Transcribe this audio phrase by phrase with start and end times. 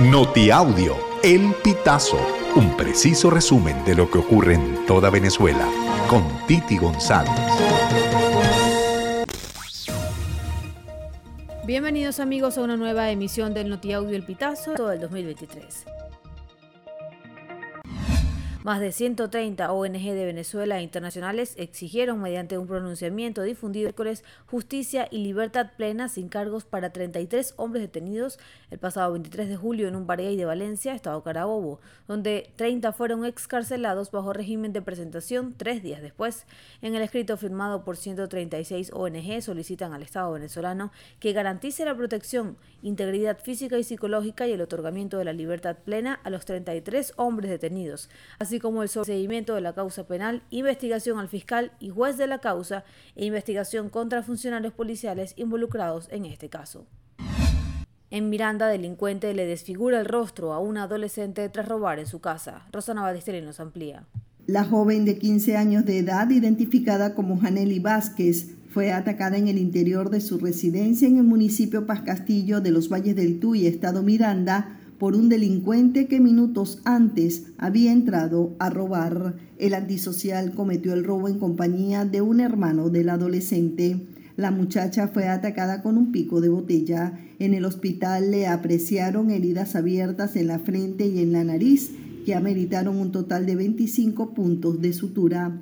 [0.00, 2.18] Notiaudio, El Pitazo,
[2.56, 5.68] un preciso resumen de lo que ocurre en toda Venezuela,
[6.10, 7.30] con Titi González.
[11.64, 15.84] Bienvenidos amigos a una nueva emisión del Notiaudio El Pitazo del 2023.
[18.64, 25.06] Más de 130 ONG de Venezuela e internacionales exigieron mediante un pronunciamiento difundido miércoles justicia
[25.10, 28.38] y libertad plena sin cargos para 33 hombres detenidos
[28.70, 33.26] el pasado 23 de julio en un barrial de Valencia, Estado Carabobo, donde 30 fueron
[33.26, 36.46] excarcelados bajo régimen de presentación tres días después.
[36.80, 40.90] En el escrito firmado por 136 ONG solicitan al Estado venezolano
[41.20, 46.18] que garantice la protección, integridad física y psicológica y el otorgamiento de la libertad plena
[46.24, 51.28] a los 33 hombres detenidos, así como el procedimiento de la causa penal, investigación al
[51.28, 52.84] fiscal y juez de la causa
[53.16, 56.86] e investigación contra funcionarios policiales involucrados en este caso.
[58.10, 62.66] En Miranda, delincuente le desfigura el rostro a una adolescente tras robar en su casa.
[62.70, 64.06] Rosana Badistelli nos amplía.
[64.46, 69.56] La joven de 15 años de edad, identificada como Janely Vázquez, fue atacada en el
[69.56, 74.02] interior de su residencia en el municipio Paz Castillo de los Valles del Tuy, estado
[74.02, 79.34] Miranda, por un delincuente que minutos antes había entrado a robar.
[79.58, 84.00] El antisocial cometió el robo en compañía de un hermano del adolescente.
[84.38, 87.20] La muchacha fue atacada con un pico de botella.
[87.38, 91.90] En el hospital le apreciaron heridas abiertas en la frente y en la nariz
[92.24, 95.60] que ameritaron un total de 25 puntos de sutura.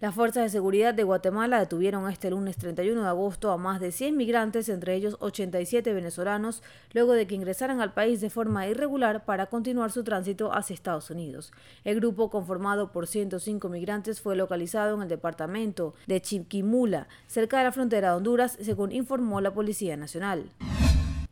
[0.00, 3.90] Las fuerzas de seguridad de Guatemala detuvieron este lunes 31 de agosto a más de
[3.90, 9.24] 100 migrantes, entre ellos 87 venezolanos, luego de que ingresaran al país de forma irregular
[9.24, 11.52] para continuar su tránsito hacia Estados Unidos.
[11.82, 17.64] El grupo, conformado por 105 migrantes, fue localizado en el departamento de Chiquimula, cerca de
[17.64, 20.48] la frontera de Honduras, según informó la Policía Nacional.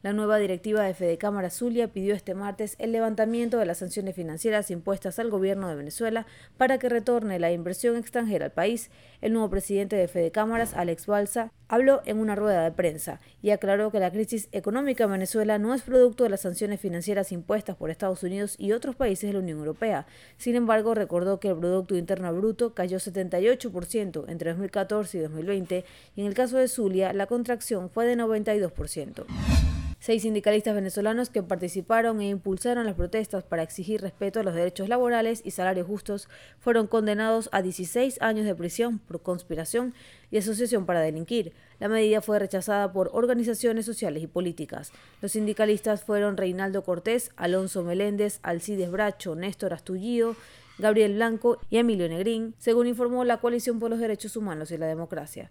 [0.06, 4.14] La nueva directiva de Fede Cámara Zulia pidió este martes el levantamiento de las sanciones
[4.14, 8.92] financieras impuestas al gobierno de Venezuela para que retorne la inversión extranjera al país.
[9.20, 13.50] El nuevo presidente de Fede Cámaras, Alex Balsa, habló en una rueda de prensa y
[13.50, 17.74] aclaró que la crisis económica en Venezuela no es producto de las sanciones financieras impuestas
[17.74, 20.06] por Estados Unidos y otros países de la Unión Europea.
[20.36, 25.84] Sin embargo, recordó que el Producto Interno Bruto cayó 78% entre 2014 y 2020
[26.14, 29.65] y en el caso de Zulia la contracción fue de 92%.
[30.06, 34.88] Seis sindicalistas venezolanos que participaron e impulsaron las protestas para exigir respeto a los derechos
[34.88, 36.28] laborales y salarios justos
[36.60, 39.94] fueron condenados a 16 años de prisión por conspiración
[40.30, 41.54] y asociación para delinquir.
[41.80, 44.92] La medida fue rechazada por organizaciones sociales y políticas.
[45.20, 50.36] Los sindicalistas fueron Reinaldo Cortés, Alonso Meléndez, Alcides Bracho, Néstor Astullío,
[50.78, 54.86] Gabriel Blanco y Emilio Negrín, según informó la Coalición por los Derechos Humanos y la
[54.86, 55.50] Democracia.